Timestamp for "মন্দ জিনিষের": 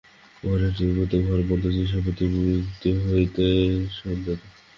1.49-2.01